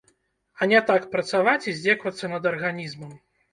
А 0.61 0.67
не 0.71 0.79
так 0.87 1.05
працаваць 1.11 1.63
і 1.69 1.75
здзекавацца 1.81 2.33
над 2.35 2.51
арганізмам. 2.55 3.17